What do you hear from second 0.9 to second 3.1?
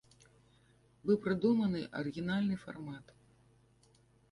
Быў прыдуманы арыгінальны фармат.